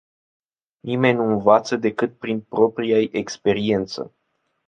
[0.83, 4.13] Nimeni nu învață decât prin propria-i experiență.